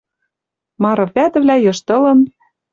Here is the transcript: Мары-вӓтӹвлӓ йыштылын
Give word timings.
Мары-вӓтӹвлӓ 0.81 1.55
йыштылын 1.65 2.19